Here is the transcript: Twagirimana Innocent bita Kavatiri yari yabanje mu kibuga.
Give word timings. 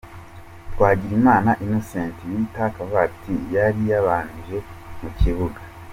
Twagirimana 0.73 1.49
Innocent 1.63 2.15
bita 2.29 2.65
Kavatiri 2.75 3.45
yari 3.55 3.81
yabanje 3.91 4.57
mu 4.99 5.09
kibuga. 5.19 5.59